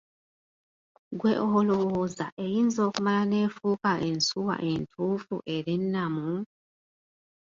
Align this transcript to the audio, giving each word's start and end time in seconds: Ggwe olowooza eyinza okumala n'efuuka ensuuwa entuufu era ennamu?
Ggwe 1.13 1.31
olowooza 1.57 2.25
eyinza 2.45 2.79
okumala 2.89 3.21
n'efuuka 3.27 3.91
ensuuwa 4.09 4.55
entuufu 4.71 5.35
era 5.55 5.69
ennamu? 5.77 6.29